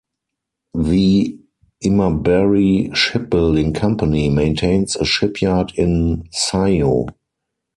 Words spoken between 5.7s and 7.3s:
in Saijo.